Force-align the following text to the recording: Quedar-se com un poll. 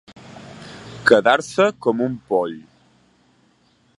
Quedar-se 1.09 1.69
com 1.87 2.03
un 2.07 2.17
poll. 2.31 2.57